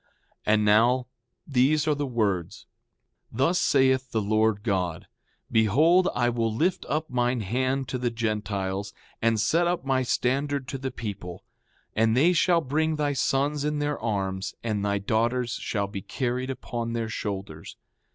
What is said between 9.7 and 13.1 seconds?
my standard to the people; and they shall bring